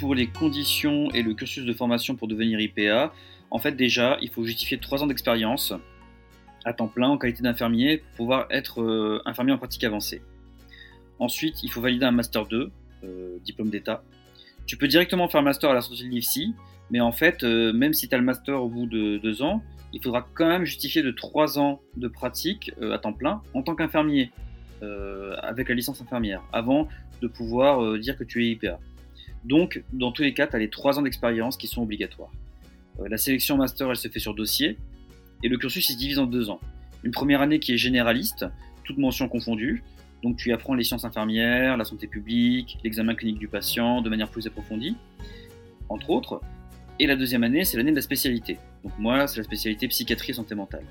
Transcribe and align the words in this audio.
pour 0.00 0.14
les 0.14 0.26
conditions 0.26 1.10
et 1.10 1.22
le 1.22 1.34
cursus 1.34 1.64
de 1.64 1.72
formation 1.74 2.16
pour 2.16 2.26
devenir 2.26 2.58
IPA, 2.58 3.12
en 3.50 3.58
fait 3.58 3.72
déjà, 3.72 4.16
il 4.22 4.30
faut 4.30 4.44
justifier 4.44 4.78
3 4.78 5.02
ans 5.02 5.06
d'expérience 5.06 5.74
à 6.64 6.72
temps 6.72 6.88
plein 6.88 7.08
en 7.08 7.18
qualité 7.18 7.42
d'infirmier 7.42 7.98
pour 7.98 8.16
pouvoir 8.16 8.46
être 8.50 8.80
euh, 8.80 9.20
infirmier 9.26 9.52
en 9.52 9.58
pratique 9.58 9.84
avancée. 9.84 10.22
Ensuite, 11.18 11.62
il 11.62 11.70
faut 11.70 11.82
valider 11.82 12.06
un 12.06 12.12
Master 12.12 12.46
2, 12.46 12.70
euh, 13.04 13.38
diplôme 13.44 13.68
d'État. 13.68 14.02
Tu 14.66 14.78
peux 14.78 14.88
directement 14.88 15.28
faire 15.28 15.42
Master 15.42 15.70
à 15.70 15.74
la 15.74 15.82
sortie 15.82 16.04
de 16.04 16.08
l'IFSI, 16.08 16.54
mais 16.90 17.00
en 17.00 17.12
fait, 17.12 17.44
euh, 17.44 17.72
même 17.74 17.92
si 17.92 18.08
tu 18.08 18.14
as 18.14 18.18
le 18.18 18.24
Master 18.24 18.62
au 18.62 18.68
bout 18.68 18.86
de 18.86 19.18
2 19.18 19.42
ans, 19.42 19.62
il 19.92 20.02
faudra 20.02 20.26
quand 20.34 20.48
même 20.48 20.64
justifier 20.64 21.02
de 21.02 21.10
3 21.10 21.58
ans 21.58 21.82
de 21.96 22.08
pratique 22.08 22.72
à 22.80 22.96
temps 22.98 23.12
plein 23.12 23.42
en 23.54 23.62
tant 23.62 23.74
qu'infirmier, 23.74 24.30
avec 25.42 25.68
la 25.68 25.74
licence 25.74 26.00
infirmière, 26.00 26.42
avant 26.52 26.88
de 27.20 27.26
pouvoir 27.26 27.98
dire 27.98 28.16
que 28.16 28.22
tu 28.22 28.46
es 28.46 28.52
IPA. 28.52 28.78
Donc, 29.44 29.82
dans 29.92 30.12
tous 30.12 30.22
les 30.22 30.34
cas, 30.34 30.46
tu 30.46 30.56
as 30.56 30.58
les 30.58 30.70
3 30.70 30.98
ans 30.98 31.02
d'expérience 31.02 31.56
qui 31.56 31.66
sont 31.66 31.82
obligatoires. 31.82 32.30
la 33.08 33.16
sélection 33.16 33.56
master, 33.56 33.90
elle 33.90 33.96
se 33.96 34.08
fait 34.08 34.18
sur 34.18 34.34
dossier, 34.34 34.76
et 35.42 35.48
le 35.48 35.56
cursus 35.56 35.88
il 35.88 35.92
se 35.92 35.98
divise 35.98 36.18
en 36.18 36.26
deux 36.26 36.50
ans. 36.50 36.60
Une 37.02 37.12
première 37.12 37.40
année 37.40 37.58
qui 37.58 37.72
est 37.72 37.78
généraliste, 37.78 38.44
toutes 38.84 38.98
mentions 38.98 39.28
confondues, 39.28 39.82
donc 40.22 40.36
tu 40.36 40.52
apprends 40.52 40.74
les 40.74 40.84
sciences 40.84 41.04
infirmières, 41.04 41.76
la 41.76 41.84
santé 41.84 42.06
publique, 42.06 42.78
l'examen 42.84 43.14
clinique 43.14 43.38
du 43.38 43.48
patient 43.48 44.02
de 44.02 44.10
manière 44.10 44.28
plus 44.28 44.46
approfondie, 44.46 44.96
entre 45.88 46.10
autres. 46.10 46.40
Et 46.98 47.06
la 47.06 47.16
deuxième 47.16 47.42
année, 47.42 47.64
c'est 47.64 47.78
l'année 47.78 47.92
de 47.92 47.96
la 47.96 48.02
spécialité. 48.02 48.58
Donc 48.84 48.92
moi, 48.98 49.26
c'est 49.26 49.38
la 49.38 49.44
spécialité 49.44 49.88
psychiatrie 49.88 50.34
santé 50.34 50.54
mentale. 50.54 50.84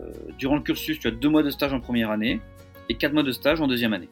Euh, 0.00 0.10
durant 0.38 0.56
le 0.56 0.62
cursus, 0.62 0.98
tu 0.98 1.08
as 1.08 1.10
deux 1.10 1.28
mois 1.28 1.42
de 1.42 1.50
stage 1.50 1.74
en 1.74 1.80
première 1.80 2.10
année 2.10 2.40
et 2.88 2.94
quatre 2.94 3.12
mois 3.12 3.22
de 3.22 3.32
stage 3.32 3.60
en 3.60 3.68
deuxième 3.68 3.92
année. 3.92 4.08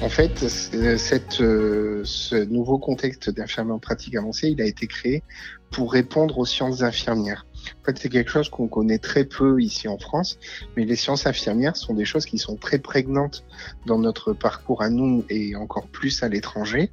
En 0.00 0.08
fait, 0.08 0.46
cette, 0.48 1.40
euh, 1.40 2.02
ce 2.04 2.36
nouveau 2.36 2.78
contexte 2.78 3.30
d'infirmière 3.30 3.74
en 3.74 3.78
pratique 3.80 4.14
avancée, 4.14 4.48
il 4.48 4.62
a 4.62 4.64
été 4.64 4.86
créé 4.86 5.24
pour 5.70 5.92
répondre 5.92 6.38
aux 6.38 6.46
sciences 6.46 6.82
infirmières. 6.82 7.47
C'est 7.96 8.08
quelque 8.08 8.30
chose 8.30 8.50
qu'on 8.50 8.68
connaît 8.68 8.98
très 8.98 9.24
peu 9.24 9.60
ici 9.62 9.88
en 9.88 9.98
France, 9.98 10.38
mais 10.76 10.84
les 10.84 10.96
sciences 10.96 11.26
infirmières 11.26 11.76
sont 11.76 11.94
des 11.94 12.04
choses 12.04 12.26
qui 12.26 12.38
sont 12.38 12.56
très 12.56 12.78
prégnantes 12.78 13.44
dans 13.86 13.98
notre 13.98 14.32
parcours 14.32 14.82
à 14.82 14.90
nous 14.90 15.24
et 15.30 15.56
encore 15.56 15.86
plus 15.86 16.22
à 16.22 16.28
l'étranger, 16.28 16.90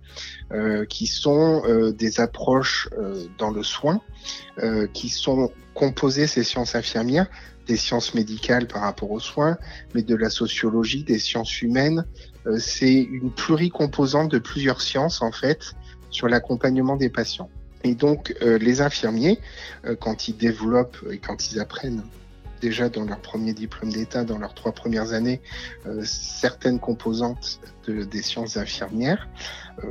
euh, 0.51 0.85
qui 0.85 1.07
sont 1.07 1.63
euh, 1.65 1.91
des 1.91 2.19
approches 2.19 2.89
euh, 2.97 3.25
dans 3.37 3.51
le 3.51 3.63
soin, 3.63 4.01
qui 4.93 5.09
sont 5.09 5.51
composées, 5.73 6.27
ces 6.27 6.43
sciences 6.43 6.75
infirmières, 6.75 7.27
des 7.67 7.75
sciences 7.75 8.13
médicales 8.13 8.67
par 8.67 8.83
rapport 8.83 9.11
aux 9.11 9.19
soins, 9.19 9.57
mais 9.93 10.01
de 10.01 10.15
la 10.15 10.29
sociologie, 10.29 11.03
des 11.03 11.19
sciences 11.19 11.61
humaines. 11.61 12.05
C'est 12.57 12.93
une 12.93 13.31
pluricomposante 13.31 14.31
de 14.31 14.39
plusieurs 14.39 14.81
sciences, 14.81 15.21
en 15.21 15.33
fait, 15.33 15.73
sur 16.09 16.29
l'accompagnement 16.29 16.95
des 16.95 17.09
patients. 17.09 17.49
Et 17.85 17.95
donc, 17.95 18.35
euh, 18.41 18.57
les 18.57 18.81
infirmiers, 18.81 19.39
euh, 19.85 19.95
quand 19.95 20.27
ils 20.27 20.35
développent 20.35 20.97
et 21.11 21.19
quand 21.19 21.51
ils 21.51 21.59
apprennent 21.59 22.03
déjà 22.61 22.89
dans 22.89 23.05
leur 23.05 23.19
premier 23.19 23.53
diplôme 23.53 23.91
d'État, 23.91 24.23
dans 24.23 24.37
leurs 24.37 24.53
trois 24.53 24.71
premières 24.71 25.13
années, 25.13 25.41
certaines 26.03 26.79
composantes 26.79 27.59
de, 27.85 28.03
des 28.03 28.21
sciences 28.21 28.57
infirmières, 28.57 29.27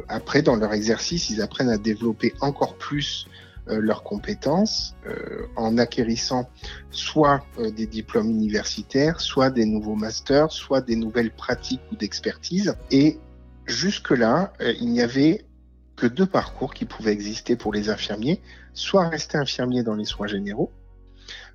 après, 0.09 0.43
dans 0.43 0.57
leur 0.57 0.73
exercice, 0.73 1.29
ils 1.31 1.43
apprennent 1.43 1.69
à 1.69 1.77
développer 1.77 2.33
encore 2.41 2.77
plus 2.77 3.29
euh, 3.71 3.81
leurs 3.81 4.03
compétences 4.03 4.95
euh, 5.07 5.47
en 5.57 5.79
acquérissant 5.79 6.51
soit 6.91 7.47
euh, 7.59 7.71
des 7.71 7.87
diplômes 7.87 8.29
universitaires, 8.29 9.23
soit 9.23 9.49
des 9.49 9.65
nouveaux 9.65 9.95
masters, 9.95 10.53
soit 10.53 10.83
des 10.83 10.97
nouvelles 10.97 11.31
pratiques 11.31 11.81
ou 11.91 11.97
d'expertise. 11.97 12.75
Et 12.91 13.19
jusque-là, 13.65 14.53
il 14.61 14.91
n'y 14.91 15.01
avait 15.01 15.47
que 15.97 16.07
deux 16.07 16.27
parcours 16.27 16.75
qui 16.75 16.85
pouvaient 16.85 17.13
exister 17.13 17.57
pour 17.57 17.73
les 17.73 17.89
infirmiers, 17.89 18.41
soit 18.73 19.09
rester 19.09 19.39
infirmier 19.39 19.83
dans 19.83 19.95
les 19.95 20.05
soins 20.05 20.27
généraux, 20.27 20.73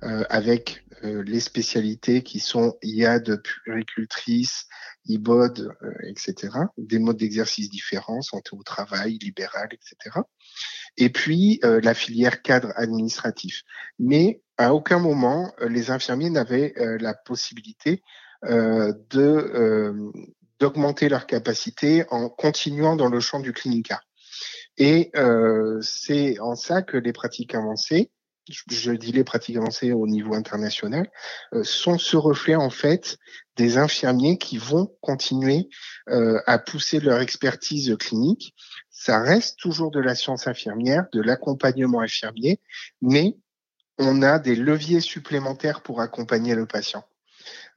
euh, 0.02 0.24
avec 0.30 0.82
euh, 1.04 1.22
les 1.24 1.40
spécialités 1.40 2.22
qui 2.22 2.40
sont 2.40 2.76
IAD, 2.82 3.42
puricultrice, 3.42 4.66
IBOD, 5.06 5.76
euh, 5.82 5.92
etc. 6.08 6.48
Des 6.78 6.98
modes 6.98 7.18
d'exercice 7.18 7.68
différents, 7.70 8.22
santé 8.22 8.50
au 8.52 8.62
travail, 8.62 9.18
libéral, 9.18 9.68
etc. 9.72 10.20
Et 10.96 11.10
puis 11.10 11.60
la 11.62 11.94
filière 11.94 12.42
cadre 12.42 12.72
administratif. 12.74 13.62
Mais 13.98 14.42
à 14.58 14.74
aucun 14.74 14.98
moment 14.98 15.52
les 15.60 15.90
infirmiers 15.90 16.30
n'avaient 16.30 16.74
la 16.76 17.14
possibilité 17.14 18.02
d'augmenter 20.60 21.08
leur 21.08 21.26
capacité 21.26 22.04
en 22.10 22.28
continuant 22.28 22.96
dans 22.96 23.08
le 23.08 23.20
champ 23.20 23.38
du 23.38 23.52
clinica. 23.52 24.02
Et 24.78 25.10
c'est 25.82 26.38
en 26.40 26.56
ça 26.56 26.82
que 26.82 26.96
les 26.96 27.12
pratiques 27.12 27.54
avancées 27.54 28.10
je 28.68 28.92
dis 28.92 29.12
les 29.12 29.24
pratiques 29.24 29.56
avancées 29.56 29.92
au 29.92 30.06
niveau 30.06 30.34
international, 30.34 31.10
euh, 31.54 31.62
sont 31.64 31.98
ce 31.98 32.16
reflet 32.16 32.54
en 32.54 32.70
fait 32.70 33.18
des 33.56 33.78
infirmiers 33.78 34.38
qui 34.38 34.58
vont 34.58 34.94
continuer 35.00 35.68
euh, 36.08 36.40
à 36.46 36.58
pousser 36.58 37.00
leur 37.00 37.20
expertise 37.20 37.96
clinique. 37.98 38.54
Ça 38.90 39.20
reste 39.20 39.58
toujours 39.58 39.90
de 39.90 40.00
la 40.00 40.14
science 40.14 40.46
infirmière, 40.46 41.06
de 41.12 41.20
l'accompagnement 41.20 42.00
infirmier, 42.00 42.60
mais 43.00 43.36
on 43.98 44.22
a 44.22 44.38
des 44.38 44.56
leviers 44.56 45.00
supplémentaires 45.00 45.82
pour 45.82 46.00
accompagner 46.00 46.54
le 46.54 46.66
patient. 46.66 47.04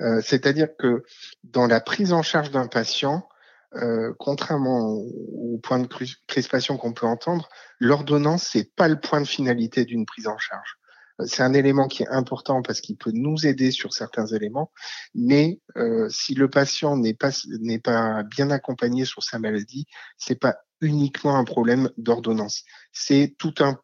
Euh, 0.01 0.21
c'est-à-dire 0.21 0.69
que 0.77 1.03
dans 1.43 1.67
la 1.67 1.79
prise 1.79 2.13
en 2.13 2.23
charge 2.23 2.51
d'un 2.51 2.67
patient, 2.67 3.27
euh, 3.75 4.13
contrairement 4.19 4.91
au, 4.91 5.59
point 5.63 5.79
de 5.79 5.87
crispation 6.27 6.77
qu'on 6.77 6.93
peut 6.93 7.05
entendre, 7.05 7.49
l'ordonnance 7.79 8.49
c'est 8.51 8.75
pas 8.75 8.87
le 8.87 8.99
point 8.99 9.21
de 9.21 9.27
finalité 9.27 9.85
d'une 9.85 10.05
prise 10.05 10.27
en 10.27 10.37
charge. 10.37 10.77
Euh, 11.21 11.25
c'est 11.27 11.43
un 11.43 11.53
élément 11.53 11.87
qui 11.87 12.03
est 12.03 12.09
important 12.09 12.61
parce 12.61 12.81
qu'il 12.81 12.97
peut 12.97 13.11
nous 13.13 13.47
aider 13.47 13.71
sur 13.71 13.93
certains 13.93 14.27
éléments, 14.27 14.71
mais 15.15 15.59
euh, 15.77 16.07
si 16.09 16.35
le 16.35 16.49
patient 16.49 16.97
n'est 16.97 17.13
pas 17.13 17.31
n'est 17.61 17.79
pas 17.79 18.23
bien 18.23 18.51
accompagné 18.51 19.05
sur 19.05 19.23
sa 19.23 19.39
maladie, 19.39 19.87
c'est 20.17 20.39
pas 20.39 20.57
uniquement 20.81 21.37
un 21.37 21.43
problème 21.43 21.89
d'ordonnance. 21.97 22.63
C'est 22.91 23.35
tout 23.37 23.55
un 23.59 23.79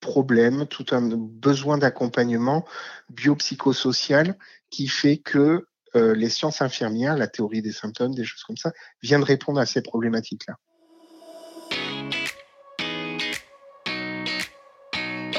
problème, 0.00 0.66
tout 0.66 0.86
un 0.92 1.02
besoin 1.02 1.78
d'accompagnement 1.78 2.64
biopsychosocial 3.10 4.36
qui 4.70 4.88
fait 4.88 5.18
que 5.18 5.66
euh, 5.96 6.14
les 6.14 6.28
sciences 6.28 6.62
infirmières, 6.62 7.16
la 7.16 7.26
théorie 7.26 7.62
des 7.62 7.72
symptômes, 7.72 8.14
des 8.14 8.24
choses 8.24 8.44
comme 8.44 8.56
ça, 8.56 8.72
viennent 9.02 9.24
répondre 9.24 9.58
à 9.58 9.66
ces 9.66 9.82
problématiques-là. 9.82 10.56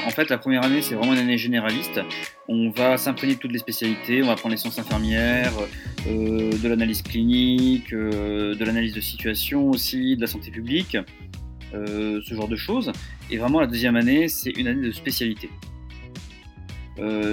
En 0.04 0.10
fait, 0.10 0.28
la 0.28 0.36
première 0.36 0.62
année, 0.64 0.82
c'est 0.82 0.94
vraiment 0.94 1.14
une 1.14 1.20
année 1.20 1.38
généraliste. 1.38 2.00
On 2.48 2.70
va 2.70 2.98
s'imprégner 2.98 3.36
de 3.36 3.38
toutes 3.38 3.52
les 3.52 3.58
spécialités, 3.58 4.22
on 4.22 4.26
va 4.26 4.32
apprendre 4.32 4.54
les 4.54 4.58
sciences 4.58 4.78
infirmières, 4.78 5.52
euh, 6.06 6.52
de 6.58 6.68
l'analyse 6.68 7.02
clinique, 7.02 7.94
euh, 7.94 8.54
de 8.54 8.64
l'analyse 8.64 8.92
de 8.92 9.00
situation 9.00 9.70
aussi, 9.70 10.16
de 10.16 10.20
la 10.20 10.26
santé 10.26 10.50
publique, 10.50 10.98
ce 11.72 12.34
genre 12.34 12.48
de 12.48 12.56
choses. 12.56 12.92
Et 13.30 13.38
vraiment, 13.38 13.60
la 13.60 13.66
deuxième 13.66 13.96
année, 13.96 14.28
c'est 14.28 14.50
une 14.50 14.66
année 14.66 14.86
de 14.86 14.92
spécialité. 14.92 15.48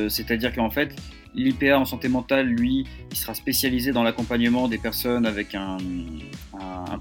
C'est-à-dire 0.08 0.54
qu'en 0.56 0.70
fait, 0.70 0.96
L'IPA 1.36 1.78
en 1.78 1.86
santé 1.86 2.10
mentale, 2.10 2.48
lui, 2.48 2.86
il 3.12 3.18
sera 3.18 3.34
spécialisé 3.34 3.92
dans 3.92 4.04
l'accompagnement 4.04 4.68
des 4.68 4.78
personnes 4.78 5.26
avec 5.26 5.56
un, 5.56 5.78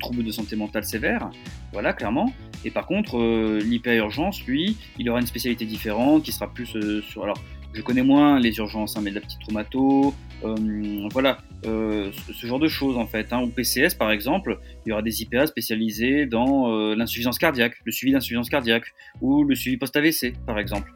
trouble 0.01 0.23
de 0.23 0.31
santé 0.31 0.55
mentale 0.55 0.85
sévère, 0.85 1.31
voilà, 1.73 1.93
clairement. 1.93 2.33
Et 2.65 2.71
par 2.71 2.87
contre, 2.87 3.19
euh, 3.19 3.61
l'IPA 3.61 3.95
urgence, 3.95 4.45
lui, 4.45 4.77
il 4.99 5.09
aura 5.11 5.21
une 5.21 5.27
spécialité 5.27 5.65
différente 5.65 6.23
qui 6.23 6.33
sera 6.33 6.53
plus 6.53 6.77
euh, 6.77 7.03
sur. 7.03 7.25
Alors, 7.25 7.39
je 7.73 7.83
connais 7.83 8.03
moins 8.03 8.39
les 8.39 8.57
urgences, 8.59 8.97
hein, 8.97 9.01
mais 9.03 9.11
de 9.11 9.17
la 9.17 9.21
petite 9.21 9.41
traumato, 9.41 10.15
euh, 10.45 11.09
voilà, 11.13 11.39
ce, 11.65 12.47
genre 12.47 12.59
de 12.59 12.69
choses 12.69 12.97
en 12.97 13.07
fait. 13.07 13.33
Hein. 13.33 13.41
Au 13.41 13.49
PCS, 13.49 13.95
par 13.95 14.11
exemple, 14.11 14.59
il 14.85 14.91
y 14.91 14.93
aura 14.93 15.03
des 15.03 15.23
IPA 15.23 15.47
spécialisés 15.47 16.27
dans 16.27 16.69
l'insuffisance 16.95 17.39
cardiaque, 17.39 17.75
le 17.85 17.93
suivi 17.93 18.13
d'insuffisance 18.13 18.49
cardiaque, 18.49 18.87
ou 19.21 19.45
le 19.45 19.55
suivi 19.55 19.77
post-AVC, 19.77 20.35
par 20.47 20.59
exemple. 20.59 20.93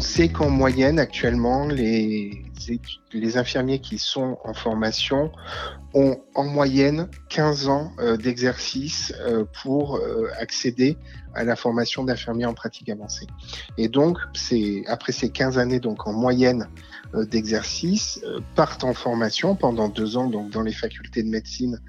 On 0.00 0.02
sait 0.02 0.30
qu'en 0.30 0.48
moyenne, 0.48 0.98
actuellement, 0.98 1.68
les 1.68 3.36
infirmiers 3.36 3.80
qui 3.80 3.98
sont 3.98 4.38
en 4.44 4.54
formation 4.54 5.30
ont 5.92 6.16
en 6.34 6.44
moyenne 6.44 7.10
15 7.28 7.68
ans 7.68 7.92
euh, 7.98 8.16
d'exercice 8.16 9.12
euh, 9.20 9.44
pour 9.62 9.96
euh, 9.96 10.30
accéder 10.38 10.96
à 11.34 11.44
la 11.44 11.54
formation 11.54 12.02
d'infirmier 12.02 12.46
en 12.46 12.54
pratique 12.54 12.88
avancée. 12.88 13.26
Et 13.76 13.88
donc, 13.88 14.16
c'est 14.32 14.84
après 14.86 15.12
ces 15.12 15.28
15 15.28 15.58
années, 15.58 15.80
donc 15.80 16.06
en 16.06 16.14
moyenne 16.14 16.66
d'exercice, 17.14 18.20
partent 18.54 18.84
en 18.84 18.94
formation 18.94 19.56
pendant 19.56 19.88
deux 19.88 20.16
ans, 20.16 20.28
donc 20.28 20.50
dans 20.50 20.62
les 20.62 20.72
facultés 20.72 21.22
de 21.22 21.28
médecine, 21.28 21.80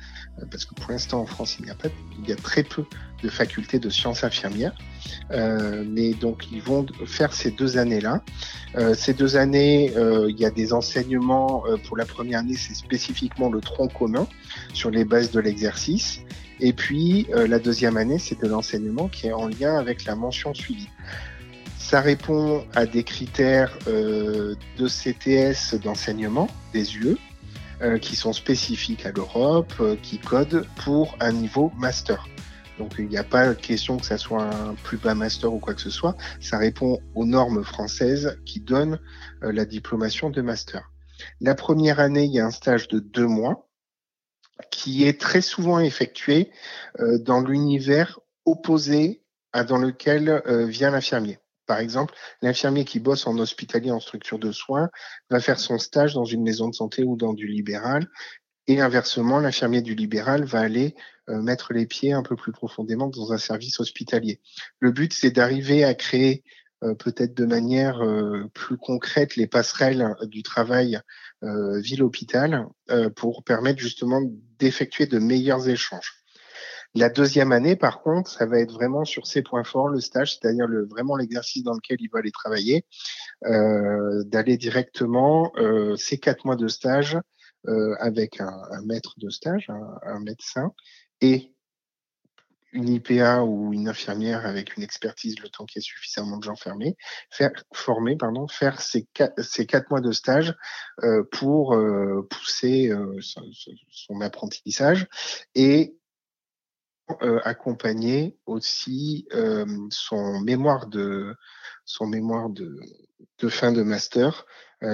parce 0.49 0.65
que 0.65 0.73
pour 0.73 0.91
l'instant 0.91 1.21
en 1.21 1.25
France, 1.25 1.57
il 1.59 1.65
n'y 1.65 1.71
a 1.71 1.75
pas, 1.75 1.89
il 2.19 2.29
y 2.29 2.33
a 2.33 2.35
très 2.35 2.63
peu 2.63 2.85
de 3.23 3.29
facultés 3.29 3.79
de 3.79 3.89
sciences 3.89 4.23
infirmières. 4.23 4.73
Euh, 5.31 5.83
mais 5.87 6.13
donc 6.13 6.51
ils 6.51 6.61
vont 6.61 6.85
faire 7.05 7.33
ces 7.33 7.51
deux 7.51 7.77
années-là. 7.77 8.23
Euh, 8.75 8.93
ces 8.93 9.13
deux 9.13 9.37
années, 9.37 9.93
euh, 9.95 10.29
il 10.29 10.39
y 10.39 10.45
a 10.45 10.51
des 10.51 10.73
enseignements. 10.73 11.63
pour 11.85 11.97
la 11.97 12.05
première 12.05 12.39
année, 12.39 12.55
c'est 12.55 12.75
spécifiquement 12.75 13.49
le 13.49 13.61
tronc 13.61 13.87
commun 13.87 14.27
sur 14.73 14.89
les 14.89 15.05
bases 15.05 15.31
de 15.31 15.39
l'exercice. 15.39 16.21
Et 16.59 16.73
puis 16.73 17.27
la 17.33 17.57
deuxième 17.57 17.97
année, 17.97 18.19
c'est 18.19 18.39
de 18.39 18.47
l'enseignement 18.47 19.07
qui 19.07 19.27
est 19.27 19.33
en 19.33 19.47
lien 19.47 19.77
avec 19.77 20.05
la 20.05 20.15
mention 20.15 20.53
suivie. 20.53 20.89
Ça 21.91 21.99
répond 21.99 22.65
à 22.73 22.85
des 22.85 23.03
critères 23.03 23.77
de 23.85 24.55
CTS 24.87 25.75
d'enseignement, 25.83 26.47
des 26.71 26.95
UE, 26.95 27.17
qui 27.99 28.15
sont 28.15 28.31
spécifiques 28.31 29.05
à 29.05 29.11
l'Europe, 29.11 29.73
qui 30.01 30.17
codent 30.17 30.65
pour 30.77 31.17
un 31.19 31.33
niveau 31.33 31.69
master. 31.75 32.25
Donc 32.77 32.93
il 32.97 33.09
n'y 33.09 33.17
a 33.17 33.25
pas 33.25 33.53
question 33.55 33.97
que 33.97 34.05
ça 34.05 34.17
soit 34.17 34.43
un 34.43 34.73
plus 34.75 34.95
bas 34.95 35.15
master 35.15 35.53
ou 35.53 35.59
quoi 35.59 35.73
que 35.73 35.81
ce 35.81 35.89
soit. 35.89 36.15
Ça 36.39 36.57
répond 36.57 37.01
aux 37.13 37.25
normes 37.25 37.65
françaises 37.65 38.39
qui 38.45 38.61
donnent 38.61 38.97
euh, 39.43 39.51
la 39.51 39.65
diplomation 39.65 40.29
de 40.29 40.41
master. 40.41 40.93
La 41.41 41.55
première 41.55 41.99
année, 41.99 42.23
il 42.23 42.31
y 42.31 42.39
a 42.39 42.45
un 42.45 42.51
stage 42.51 42.87
de 42.87 42.99
deux 42.99 43.27
mois 43.27 43.67
qui 44.71 45.05
est 45.05 45.19
très 45.19 45.41
souvent 45.41 45.79
effectué 45.79 46.51
euh, 47.01 47.17
dans 47.17 47.41
l'univers 47.41 48.21
opposé 48.45 49.23
à 49.51 49.65
dans 49.65 49.77
lequel 49.77 50.29
euh, 50.29 50.65
vient 50.67 50.91
l'infirmier. 50.91 51.40
Par 51.71 51.79
exemple, 51.79 52.13
l'infirmier 52.41 52.83
qui 52.83 52.99
bosse 52.99 53.25
en 53.27 53.37
hospitalier 53.37 53.91
en 53.91 54.01
structure 54.01 54.39
de 54.39 54.51
soins 54.51 54.89
va 55.29 55.39
faire 55.39 55.57
son 55.57 55.79
stage 55.79 56.13
dans 56.13 56.25
une 56.25 56.43
maison 56.43 56.67
de 56.67 56.75
santé 56.75 57.05
ou 57.05 57.15
dans 57.15 57.31
du 57.31 57.47
libéral 57.47 58.09
et 58.67 58.81
inversement, 58.81 59.39
l'infirmier 59.39 59.81
du 59.81 59.95
libéral 59.95 60.43
va 60.43 60.59
aller 60.59 60.95
euh, 61.29 61.41
mettre 61.41 61.71
les 61.71 61.85
pieds 61.85 62.11
un 62.11 62.23
peu 62.23 62.35
plus 62.35 62.51
profondément 62.51 63.07
dans 63.07 63.31
un 63.31 63.37
service 63.37 63.79
hospitalier. 63.79 64.41
Le 64.81 64.91
but, 64.91 65.13
c'est 65.13 65.31
d'arriver 65.31 65.85
à 65.85 65.93
créer 65.93 66.43
euh, 66.83 66.93
peut-être 66.93 67.35
de 67.35 67.45
manière 67.45 68.01
euh, 68.01 68.49
plus 68.53 68.75
concrète 68.75 69.37
les 69.37 69.47
passerelles 69.47 70.13
du 70.23 70.43
travail 70.43 70.99
ville-hôpital 71.41 72.67
pour 73.15 73.45
permettre 73.45 73.79
justement 73.79 74.21
d'effectuer 74.59 75.05
de 75.05 75.19
meilleurs 75.19 75.69
échanges. 75.69 76.20
La 76.93 77.09
deuxième 77.09 77.51
année, 77.53 77.75
par 77.75 78.01
contre, 78.01 78.29
ça 78.29 78.45
va 78.45 78.59
être 78.59 78.73
vraiment 78.73 79.05
sur 79.05 79.25
ses 79.25 79.41
points 79.41 79.63
forts, 79.63 79.87
le 79.87 80.01
stage, 80.01 80.37
c'est-à-dire 80.37 80.67
le, 80.67 80.85
vraiment 80.85 81.15
l'exercice 81.15 81.63
dans 81.63 81.73
lequel 81.73 81.97
il 82.01 82.09
va 82.09 82.19
aller 82.19 82.31
travailler, 82.31 82.85
d'aller 83.41 84.57
directement 84.57 85.53
ces 85.95 86.17
quatre 86.17 86.43
mois 86.43 86.57
de 86.57 86.67
stage 86.67 87.17
euh, 87.67 87.95
avec 87.99 88.41
un, 88.41 88.63
un, 88.71 88.81
maître 88.81 89.13
de 89.17 89.29
stage, 89.29 89.69
un, 89.69 89.99
un, 90.01 90.19
médecin, 90.19 90.73
et 91.21 91.53
une 92.71 92.89
IPA 92.89 93.43
ou 93.43 93.71
une 93.71 93.87
infirmière 93.87 94.47
avec 94.47 94.77
une 94.77 94.81
expertise 94.83 95.39
le 95.39 95.49
temps 95.49 95.65
qu'il 95.65 95.79
y 95.79 95.81
ait 95.81 95.83
suffisamment 95.83 96.37
de 96.37 96.43
gens 96.43 96.55
fermés, 96.55 96.95
faire, 97.29 97.51
formés, 97.71 98.15
pardon, 98.15 98.47
faire 98.47 98.81
ces 98.81 99.05
quatre, 99.13 99.35
quatre 99.67 99.91
mois 99.91 100.01
de 100.01 100.11
stage 100.11 100.55
euh, 101.03 101.23
pour 101.31 101.75
euh, 101.75 102.27
pousser 102.31 102.89
euh, 102.89 103.15
son, 103.21 103.43
son, 103.91 104.21
apprentissage 104.21 105.07
et 105.53 105.93
euh, 105.93 106.00
accompagner 107.43 108.37
aussi 108.45 109.27
euh, 109.33 109.65
son 109.89 110.39
mémoire 110.41 110.87
de 110.87 111.35
son 111.85 112.07
mémoire 112.07 112.49
de, 112.49 112.79
fin 113.49 113.71
de 113.71 113.83
master 113.83 114.45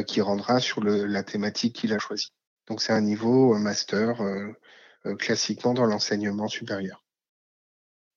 qui 0.05 0.21
rendra 0.21 0.59
sur 0.59 0.83
la 0.83 1.23
thématique 1.23 1.75
qu'il 1.75 1.93
a 1.93 1.99
choisie. 1.99 2.33
Donc 2.67 2.81
c'est 2.81 2.93
un 2.93 3.01
niveau 3.01 3.55
euh, 3.55 3.59
master 3.59 4.21
euh, 4.21 4.51
euh, 5.05 5.15
classiquement 5.15 5.73
dans 5.73 5.85
l'enseignement 5.85 6.47
supérieur. 6.47 7.03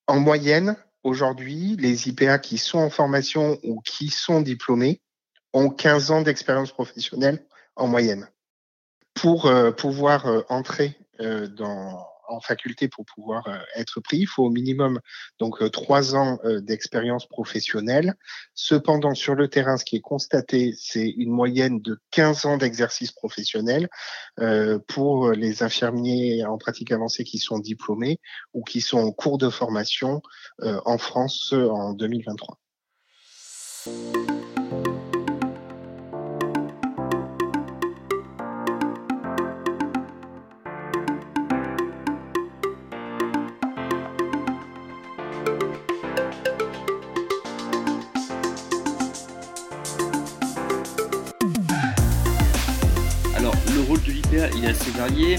En 0.06 0.18
moyenne, 0.18 0.76
aujourd'hui, 1.04 1.76
les 1.78 2.08
IPA 2.08 2.38
qui 2.40 2.58
sont 2.58 2.78
en 2.78 2.90
formation 2.90 3.58
ou 3.62 3.80
qui 3.80 4.08
sont 4.08 4.40
diplômés 4.40 5.00
ont 5.52 5.70
15 5.70 6.10
ans 6.10 6.22
d'expérience 6.22 6.72
professionnelle 6.72 7.46
en 7.76 7.86
moyenne. 7.86 8.28
Pour 9.14 9.50
pouvoir 9.76 10.44
entrer 10.48 10.96
dans, 11.18 12.06
en 12.30 12.40
faculté 12.40 12.88
pour 12.88 13.04
pouvoir 13.04 13.46
euh, 13.48 13.58
être 13.76 14.00
pris. 14.00 14.18
Il 14.18 14.26
faut 14.26 14.44
au 14.44 14.50
minimum 14.50 15.00
donc 15.38 15.62
euh, 15.62 15.68
trois 15.68 16.14
ans 16.14 16.38
euh, 16.44 16.60
d'expérience 16.60 17.26
professionnelle. 17.26 18.14
Cependant, 18.54 19.14
sur 19.14 19.34
le 19.34 19.48
terrain, 19.48 19.76
ce 19.76 19.84
qui 19.84 19.96
est 19.96 20.00
constaté, 20.00 20.74
c'est 20.78 21.08
une 21.08 21.30
moyenne 21.30 21.80
de 21.80 21.98
15 22.12 22.46
ans 22.46 22.56
d'exercice 22.56 23.12
professionnel 23.12 23.88
pour 24.88 25.30
les 25.32 25.62
infirmiers 25.62 26.44
en 26.44 26.58
pratique 26.58 26.92
avancée 26.92 27.24
qui 27.24 27.38
sont 27.38 27.58
diplômés 27.58 28.18
ou 28.54 28.62
qui 28.62 28.80
sont 28.80 28.98
en 28.98 29.12
cours 29.12 29.38
de 29.38 29.50
formation 29.50 30.22
en 30.60 30.98
France 30.98 31.52
en 31.52 31.92
2023. 31.92 32.58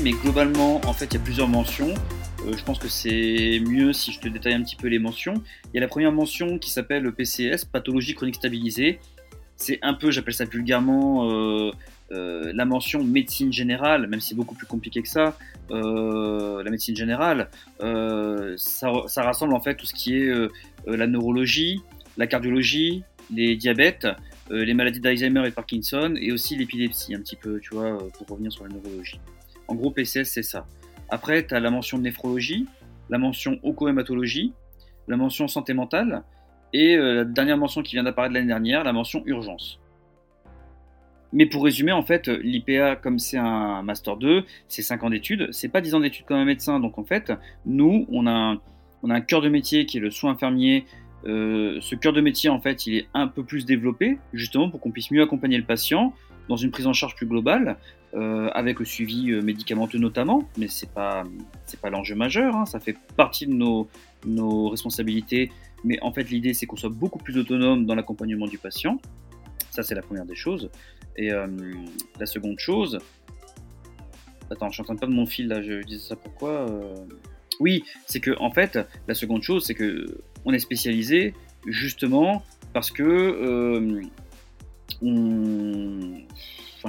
Mais 0.04 0.12
globalement, 0.12 0.82
en 0.88 0.94
fait, 0.94 1.06
il 1.06 1.14
y 1.14 1.18
a 1.18 1.20
plusieurs 1.20 1.48
mentions. 1.48 1.94
Euh, 2.48 2.54
je 2.58 2.64
pense 2.64 2.80
que 2.80 2.88
c'est 2.88 3.62
mieux 3.68 3.94
si 3.94 4.12
je 4.12 4.20
te 4.20 4.28
détaille 4.28 4.54
un 4.54 4.64
petit 4.64 4.76
peu 4.76 4.88
les 4.88 4.98
mentions. 4.98 5.36
Il 5.66 5.76
y 5.76 5.78
a 5.78 5.82
la 5.82 5.88
première 5.88 6.12
mention 6.12 6.58
qui 6.58 6.72
s'appelle 6.72 7.12
PCS, 7.12 7.66
pathologie 7.72 8.16
chronique 8.16 8.36
stabilisée. 8.36 9.00
C'est 9.58 9.78
un 9.84 9.94
peu, 9.94 10.10
j'appelle 10.10 10.34
ça 10.34 10.46
vulgairement, 10.46 11.30
euh, 11.30 11.72
euh, 12.12 12.52
la 12.56 12.66
mention 12.66 13.04
médecine 13.04 13.54
générale, 13.54 14.08
même 14.08 14.20
si 14.20 14.30
c'est 14.30 14.36
beaucoup 14.36 14.56
plus 14.56 14.66
compliqué 14.66 15.04
que 15.04 15.08
ça. 15.08 15.38
la 15.70 16.70
médecine 16.72 16.96
générale, 16.96 17.50
ça, 18.58 18.92
ça, 19.06 19.22
rassemble 19.22 19.54
en 19.54 19.62
fait 19.62 19.76
tout 19.76 19.86
ce 19.86 19.94
qui 19.94 20.16
est 20.16 20.34
la 20.88 21.06
neurologie, 21.06 21.82
la 22.18 22.26
cardiologie, 22.26 23.04
les 23.32 23.56
diabètes, 23.56 24.08
les 24.50 24.74
maladies 24.74 25.00
d'Alzheimer 25.00 25.42
et 25.46 25.50
de 25.52 25.56
Parkinson, 25.56 26.16
et 26.20 26.32
aussi 26.32 26.56
l'épilepsie, 26.56 27.14
un 27.14 27.20
petit 27.20 27.36
peu, 27.36 27.60
tu 27.60 27.76
vois, 27.76 28.00
pour 28.18 28.28
revenir 28.28 28.52
sur 28.52 28.64
la 28.64 28.72
neurologie. 28.72 29.20
En 29.72 29.76
gros, 29.76 29.90
PCS, 29.90 30.26
c'est 30.26 30.44
ça. 30.44 30.68
Après, 31.08 31.48
tu 31.48 31.54
as 31.54 31.62
la 31.62 31.72
mention 31.72 31.98
néphrologie, 31.98 32.68
la 33.10 33.18
mention 33.18 33.58
oncohématologie, 33.64 34.52
la 35.08 35.16
mention 35.16 35.48
santé 35.48 35.74
mentale, 35.74 36.24
et 36.74 36.98
euh, 36.98 37.14
la 37.14 37.24
dernière 37.24 37.58
mention 37.58 37.82
qui 37.82 37.96
vient 37.96 38.04
d'apparaître 38.04 38.34
l'année 38.34 38.48
dernière, 38.48 38.84
la 38.84 38.92
mention 38.92 39.24
urgence. 39.26 39.80
Mais 41.32 41.46
pour 41.46 41.64
résumer, 41.64 41.94
en 41.94 42.04
fait, 42.04 42.28
l'IPA, 42.28 42.98
comme 42.98 43.18
c'est 43.18 43.38
un 43.38 43.82
Master 43.82 44.18
2, 44.18 44.44
c'est 44.68 44.82
5 44.82 45.06
ans 45.06 45.10
d'études, 45.10 45.48
c'est 45.54 45.70
pas 45.70 45.80
10 45.80 45.96
ans 45.96 46.02
d'études 46.02 46.26
comme 46.26 46.40
un 46.40 46.44
médecin. 46.44 46.82
Donc 46.82 47.00
en 47.00 47.06
fait, 47.06 47.32
nous, 47.66 48.06
on 48.12 48.28
a 48.28 48.32
un, 48.32 48.62
on 49.04 49.10
a 49.10 49.16
un 49.16 49.22
cœur 49.22 49.40
de 49.40 49.48
métier 49.48 49.86
qui 49.86 50.00
est 50.00 50.02
le 50.02 50.12
soin 50.12 50.32
infirmier, 50.32 50.86
euh, 51.26 51.78
ce 51.80 51.96
cœur 51.96 52.12
de 52.12 52.20
métier, 52.20 52.50
en 52.50 52.60
fait, 52.60 52.88
il 52.88 52.98
est 52.98 53.08
un 53.14 53.30
peu 53.30 53.46
plus 53.46 53.66
développé, 53.66 54.18
justement 54.34 54.70
pour 54.70 54.82
qu'on 54.82 54.92
puisse 54.92 55.12
mieux 55.12 55.22
accompagner 55.22 55.58
le 55.58 55.64
patient 55.64 56.14
dans 56.50 56.58
une 56.58 56.72
prise 56.72 56.88
en 56.88 56.94
charge 56.94 57.16
plus 57.16 57.28
globale, 57.28 57.78
euh, 58.14 58.50
avec 58.54 58.80
le 58.80 58.86
suivi 58.86 59.32
euh, 59.32 59.42
médicamenteux 59.42 59.98
notamment, 59.98 60.44
mais 60.58 60.68
c'est 60.68 60.92
pas 60.92 61.24
c'est 61.66 61.80
pas 61.80 61.90
l'enjeu 61.90 62.14
majeur, 62.14 62.56
hein, 62.56 62.66
ça 62.66 62.80
fait 62.80 62.98
partie 63.16 63.48
de 63.48 63.54
nos, 63.54 63.88
nos 64.26 64.68
responsabilités, 64.70 65.50
mais 65.86 65.98
en 66.02 66.12
fait 66.12 66.30
l'idée 66.30 66.54
c'est 66.54 66.66
qu'on 66.66 66.76
soit 66.76 66.90
beaucoup 66.90 67.20
plus 67.20 67.38
autonome 67.38 67.86
dans 67.86 67.96
l'accompagnement 67.96 68.48
du 68.48 68.58
patient, 68.58 69.00
ça 69.70 69.84
c'est 69.84 69.96
la 69.96 70.02
première 70.02 70.26
des 70.26 70.36
choses, 70.36 70.70
et 71.16 71.32
euh, 71.32 71.48
la 72.20 72.26
seconde 72.26 72.60
chose, 72.60 73.00
attends 74.50 74.68
je 74.68 74.74
suis 74.74 74.82
en 74.82 74.86
train 74.86 74.96
de 74.96 75.00
perdre 75.00 75.16
mon 75.16 75.26
fil 75.26 75.48
là, 75.48 75.62
je 75.62 75.82
disais 75.82 76.10
ça 76.10 76.16
pourquoi 76.18 76.66
oui, 77.62 77.84
c'est 78.08 78.20
que 78.20 78.38
en 78.40 78.52
fait, 78.52 78.80
la 79.08 79.14
seconde 79.14 79.44
chose, 79.44 79.66
c'est 79.66 79.76
que 79.76 80.22
on 80.46 80.52
est 80.52 80.60
spécialisé 80.60 81.36
justement 81.68 82.44
parce 82.74 82.90
que 82.90 84.02
on... 85.02 86.22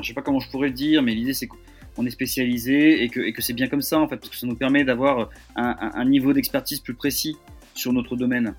enfin, 0.03 0.07
je 0.07 0.09
sais 0.09 0.15
pas 0.15 0.23
comment 0.23 0.41
je 0.41 0.51
pourrais 0.51 0.69
le 0.69 0.75
dire, 0.75 1.03
mais 1.03 1.15
l'idée 1.15 1.33
c'est 1.33 1.47
qu'on 1.47 2.05
est 2.05 2.11
spécialisé 2.11 3.05
et 3.05 3.09
que, 3.09 3.41
c'est 3.41 3.53
bien 3.53 3.69
comme 3.69 3.83
ça 3.83 3.99
en 3.99 4.09
fait, 4.09 4.17
parce 4.17 4.31
que 4.31 4.37
ça 4.37 4.47
nous 4.47 4.57
permet 4.57 4.85
d'avoir 4.85 5.31
un 5.57 6.05
niveau 6.05 6.33
d'expertise 6.33 6.81
plus 6.81 6.95
précis 6.95 7.37
sur 7.75 7.93
notre 7.93 8.17
domaine. 8.17 8.55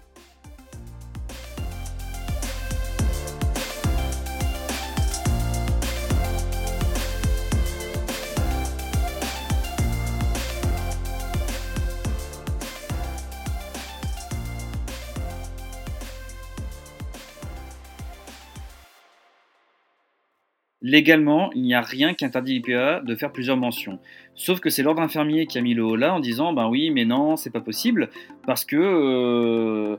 Légalement, 20.86 21.50
il 21.54 21.62
n'y 21.62 21.74
a 21.74 21.82
rien 21.82 22.14
qui 22.14 22.26
interdit 22.26 22.56
l'IPA 22.56 23.00
de 23.00 23.16
faire 23.16 23.32
plusieurs 23.32 23.56
mentions. 23.56 24.00
Sauf 24.36 24.60
que 24.60 24.70
c'est 24.70 24.84
l'ordre 24.84 25.02
infirmier 25.02 25.48
qui 25.48 25.58
a 25.58 25.62
mis 25.62 25.74
le 25.74 25.84
haut 25.86 25.96
là 25.96 26.14
en 26.14 26.20
disant 26.20 26.52
ben 26.52 26.68
oui, 26.68 26.92
mais 26.92 27.06
non, 27.06 27.38
c'est 27.38 27.52
pas 27.52 27.62
possible 27.62 28.10
parce 28.46 28.66
que 28.66 28.76
euh, 28.76 29.96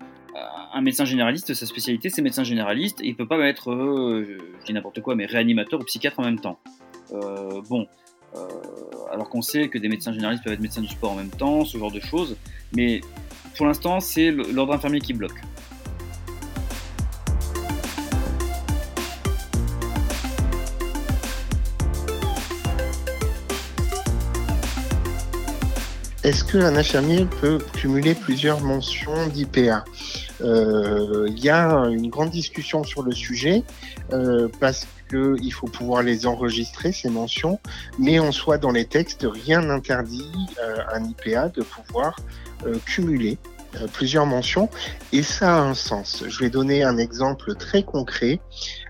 un 0.75 0.83
médecin 0.83 1.07
généraliste, 1.07 1.55
sa 1.55 1.65
spécialité 1.65 2.11
c'est 2.11 2.21
médecin 2.21 2.45
généraliste 2.45 3.01
et 3.01 3.07
il 3.07 3.17
peut 3.17 3.27
pas 3.27 3.39
être, 3.49 3.73
euh, 3.73 4.39
je 4.61 4.67
dis 4.67 4.75
n'importe 4.75 5.01
quoi, 5.01 5.15
mais 5.15 5.25
réanimateur 5.25 5.81
ou 5.81 5.85
psychiatre 5.85 6.21
en 6.21 6.25
même 6.25 6.39
temps. 6.39 6.59
Euh, 7.13 7.63
bon, 7.71 7.87
alors 9.11 9.31
qu'on 9.31 9.43
sait 9.43 9.69
que 9.69 9.79
des 9.79 9.89
médecins 9.89 10.13
généralistes 10.13 10.45
peuvent 10.45 10.53
être 10.53 10.61
médecins 10.61 10.83
du 10.83 10.89
sport 10.89 11.13
en 11.13 11.17
même 11.17 11.31
temps, 11.31 11.65
ce 11.65 11.79
genre 11.79 11.93
de 11.93 12.01
choses, 12.01 12.37
mais 12.77 13.01
pour 13.57 13.65
l'instant 13.65 14.01
c'est 14.01 14.31
l'ordre 14.31 14.75
infirmier 14.75 15.01
qui 15.01 15.15
bloque. 15.15 15.41
Est-ce 26.25 26.43
qu'un 26.43 26.75
infirmier 26.75 27.27
peut 27.43 27.59
cumuler 27.75 28.15
plusieurs 28.15 28.63
mentions 28.63 29.27
d'IPA 29.27 29.85
euh, 30.41 31.27
Il 31.29 31.39
y 31.39 31.51
a 31.51 31.69
une 31.91 32.09
grande 32.09 32.31
discussion 32.31 32.83
sur 32.83 33.03
le 33.03 33.13
sujet 33.13 33.63
euh, 34.15 34.49
parce 34.59 34.87
qu'il 35.11 35.53
faut 35.53 35.67
pouvoir 35.67 36.03
les 36.03 36.27
enregistrer, 36.27 36.93
ces 36.93 37.11
mentions, 37.11 37.61
mais 37.99 38.19
en 38.21 38.33
soi, 38.33 38.57
dans 38.57 38.71
les 38.71 38.87
textes, 38.87 39.27
rien 39.31 39.61
n'interdit 39.61 40.33
euh, 40.63 40.79
un 40.95 41.05
IPA 41.05 41.51
de 41.51 41.63
pouvoir 41.63 42.17
cumuler 42.87 43.37
euh, 43.45 43.54
plusieurs 43.93 44.27
mentions 44.27 44.69
et 45.13 45.23
ça 45.23 45.57
a 45.57 45.61
un 45.61 45.75
sens. 45.75 46.25
Je 46.27 46.39
vais 46.41 46.51
donner 46.51 46.83
un 46.83 46.97
exemple 46.97 47.55
très 47.55 47.83
concret. 47.83 48.41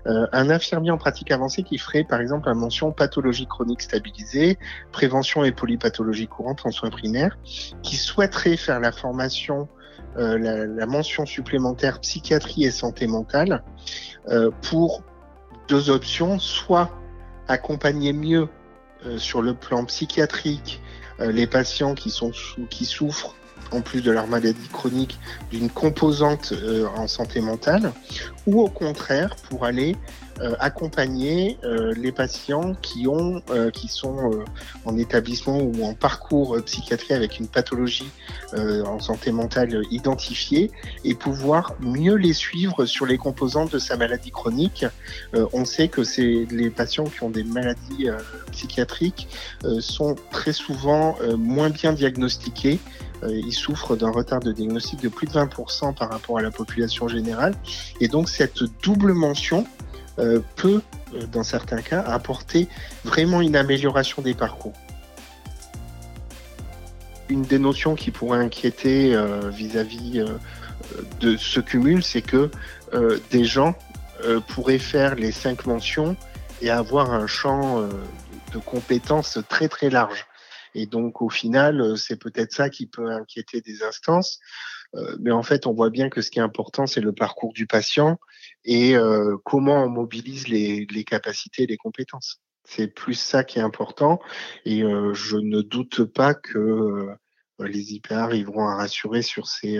Euh, 0.07 0.27
un 0.31 0.49
infirmier 0.49 0.91
en 0.91 0.97
pratique 0.97 1.31
avancée 1.31 1.63
qui 1.63 1.77
ferait 1.77 2.03
par 2.03 2.21
exemple 2.21 2.47
la 2.47 2.53
mention 2.53 2.91
pathologie 2.91 3.47
chronique 3.47 3.81
stabilisée, 3.81 4.57
prévention 4.91 5.43
et 5.43 5.51
polypathologie 5.51 6.27
courante 6.27 6.65
en 6.65 6.71
soins 6.71 6.89
primaires, 6.89 7.37
qui 7.81 7.95
souhaiterait 7.95 8.57
faire 8.57 8.79
la 8.79 8.91
formation, 8.91 9.67
euh, 10.17 10.37
la, 10.37 10.65
la, 10.65 10.85
mention 10.85 11.25
supplémentaire 11.25 11.99
psychiatrie 12.01 12.65
et 12.65 12.71
santé 12.71 13.07
mentale 13.07 13.63
pour 14.63 15.03
deux 15.67 15.91
options, 15.91 16.39
soit 16.39 16.89
accompagner 17.47 18.11
mieux 18.11 18.49
sur 19.17 19.43
le 19.43 19.53
plan 19.53 19.85
psychiatrique 19.85 20.81
les 21.19 21.45
patients 21.45 21.93
qui, 21.93 22.09
sont, 22.09 22.31
qui 22.71 22.85
souffrent 22.85 23.35
en 23.71 23.81
plus 23.81 24.01
de 24.01 24.11
leur 24.11 24.27
maladie 24.27 24.67
chronique, 24.71 25.19
d'une 25.51 25.69
composante 25.69 26.53
euh, 26.53 26.87
en 26.95 27.07
santé 27.07 27.41
mentale, 27.41 27.91
ou 28.47 28.61
au 28.61 28.69
contraire 28.69 29.35
pour 29.49 29.65
aller 29.65 29.95
euh, 30.41 30.53
accompagner 30.59 31.57
euh, 31.63 31.93
les 31.95 32.11
patients 32.11 32.73
qui 32.81 33.07
ont, 33.07 33.41
qui 33.73 33.87
sont 33.87 34.43
en 34.83 34.97
établissement 34.97 35.57
ou 35.57 35.85
en 35.85 35.93
parcours 35.93 36.57
psychiatrique 36.65 37.11
avec 37.11 37.39
une 37.39 37.47
pathologie 37.47 38.11
en 38.53 38.99
santé 38.99 39.31
mentale 39.31 39.81
identifiée 39.91 40.71
et 41.03 41.13
pouvoir 41.15 41.75
mieux 41.79 42.15
les 42.15 42.33
suivre 42.33 42.85
sur 42.85 43.05
les 43.05 43.17
composantes 43.17 43.71
de 43.71 43.79
sa 43.79 43.97
maladie 43.97 44.31
chronique. 44.31 44.85
on 45.33 45.65
sait 45.65 45.87
que 45.87 46.03
c'est 46.03 46.45
les 46.49 46.69
patients 46.69 47.05
qui 47.05 47.23
ont 47.23 47.29
des 47.29 47.43
maladies 47.43 48.09
psychiatriques 48.51 49.27
sont 49.79 50.15
très 50.31 50.53
souvent 50.53 51.15
moins 51.37 51.69
bien 51.69 51.93
diagnostiqués 51.93 52.79
euh, 52.79 53.04
ils 53.23 53.53
souffrent 53.53 53.95
d'un 53.95 54.11
retard 54.11 54.39
de 54.39 54.51
diagnostic 54.51 55.01
de 55.01 55.09
plus 55.09 55.27
de 55.27 55.33
20% 55.33 55.95
par 55.95 56.09
rapport 56.09 56.37
à 56.37 56.41
la 56.41 56.51
population 56.51 57.07
générale. 57.07 57.55
Et 57.99 58.07
donc 58.07 58.29
cette 58.29 58.63
double 58.83 59.13
mention 59.13 59.65
euh, 60.19 60.39
peut, 60.55 60.81
euh, 61.13 61.25
dans 61.31 61.43
certains 61.43 61.81
cas, 61.81 62.01
apporter 62.01 62.67
vraiment 63.03 63.41
une 63.41 63.55
amélioration 63.55 64.21
des 64.21 64.33
parcours. 64.33 64.73
Une 67.29 67.41
des 67.41 67.59
notions 67.59 67.95
qui 67.95 68.11
pourrait 68.11 68.39
inquiéter 68.39 69.19
vis-à-vis 69.49 70.23
de 71.19 71.37
ce 71.37 71.59
cumul, 71.59 72.03
c'est 72.03 72.21
que 72.21 72.51
des 73.31 73.45
gens 73.45 73.73
pourraient 74.47 74.77
faire 74.77 75.15
les 75.15 75.31
cinq 75.31 75.65
mentions 75.65 76.15
et 76.61 76.69
avoir 76.69 77.11
un 77.11 77.25
champ 77.25 77.81
de 78.53 78.59
compétences 78.59 79.39
très 79.49 79.67
très 79.67 79.89
large. 79.89 80.27
Et 80.75 80.85
donc, 80.85 81.21
au 81.21 81.29
final, 81.29 81.81
euh, 81.81 81.95
c'est 81.95 82.17
peut-être 82.17 82.51
ça 82.51 82.69
qui 82.69 82.85
peut 82.85 83.09
inquiéter 83.09 83.61
des 83.61 83.81
instances. 83.81 84.39
Euh, 84.95 85.15
mais 85.21 85.31
en 85.31 85.41
fait, 85.41 85.65
on 85.65 85.73
voit 85.73 85.89
bien 85.89 86.09
que 86.09 86.21
ce 86.21 86.29
qui 86.29 86.39
est 86.39 86.43
important, 86.43 86.85
c'est 86.85 87.01
le 87.01 87.13
parcours 87.13 87.53
du 87.53 87.65
patient 87.65 88.19
et 88.65 88.95
euh, 88.95 89.37
comment 89.45 89.85
on 89.85 89.89
mobilise 89.89 90.47
les, 90.49 90.85
capacités 91.05 91.63
et 91.63 91.67
les 91.67 91.77
compétences. 91.77 92.41
C'est 92.65 92.87
plus 92.87 93.15
ça 93.15 93.43
qui 93.43 93.59
est 93.59 93.61
important. 93.61 94.19
Et 94.65 94.79
je 94.79 95.37
ne 95.37 95.61
doute 95.61 96.03
pas 96.03 96.33
que 96.33 97.09
les 97.59 97.93
IPA 97.93 98.23
arriveront 98.23 98.67
à 98.67 98.75
rassurer 98.75 99.21
sur 99.21 99.47
ces 99.47 99.79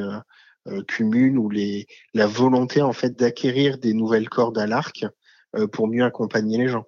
cumuls 0.88 1.40
ou 1.40 1.50
les, 1.50 1.88
la 2.14 2.28
volonté 2.28 2.84
en 2.84 2.94
fait 2.94 3.18
d'acquérir 3.18 3.80
des 3.80 3.96
nouvelles 3.96 4.30
cordes 4.30 4.60
à 4.60 4.68
l'arc 4.68 5.04
pour 5.72 5.88
mieux 5.88 6.04
accompagner 6.04 6.60
les 6.60 6.68
gens. 6.68 6.86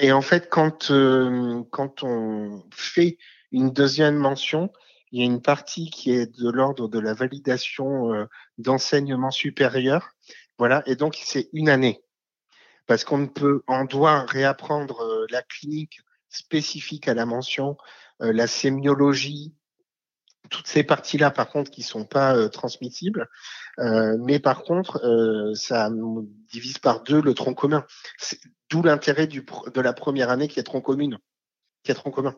Et 0.00 0.12
en 0.12 0.22
fait, 0.22 0.48
quand, 0.50 0.90
euh, 0.90 1.62
quand 1.70 2.02
on 2.02 2.64
fait 2.72 3.18
une 3.52 3.70
deuxième 3.70 4.16
mention, 4.16 4.72
il 5.12 5.20
y 5.20 5.22
a 5.22 5.26
une 5.26 5.42
partie 5.42 5.90
qui 5.90 6.10
est 6.10 6.26
de 6.38 6.50
l'ordre 6.50 6.88
de 6.88 6.98
la 6.98 7.14
validation 7.14 8.12
euh, 8.12 8.26
d'enseignement 8.58 9.30
supérieur. 9.30 10.10
Voilà. 10.58 10.82
Et 10.86 10.96
donc, 10.96 11.18
c'est 11.22 11.48
une 11.52 11.68
année. 11.68 12.02
Parce 12.86 13.04
qu'on 13.04 13.18
ne 13.18 13.26
peut, 13.26 13.62
on 13.68 13.84
doit 13.84 14.24
réapprendre 14.24 15.00
euh, 15.02 15.26
la 15.30 15.42
clinique 15.42 16.00
spécifique 16.28 17.08
à 17.08 17.14
la 17.14 17.24
mention, 17.24 17.76
la 18.18 18.46
sémiologie, 18.46 19.54
toutes 20.50 20.66
ces 20.66 20.82
parties-là, 20.84 21.30
par 21.30 21.48
contre, 21.48 21.70
qui 21.70 21.82
sont 21.82 22.04
pas 22.04 22.48
transmissibles. 22.48 23.28
mais 23.78 24.38
par 24.38 24.62
contre, 24.62 25.00
ça 25.54 25.90
divise 26.52 26.78
par 26.78 27.02
deux 27.02 27.20
le 27.20 27.34
tronc 27.34 27.54
commun. 27.54 27.84
D'où 28.70 28.82
l'intérêt 28.82 29.26
de 29.26 29.80
la 29.80 29.92
première 29.92 30.30
année 30.30 30.48
qui 30.48 30.58
est 30.58 30.64
tronc 30.64 30.80
commune, 30.80 31.18
qui 31.82 31.92
est 31.92 31.94
tronc 31.94 32.10
commun. 32.10 32.36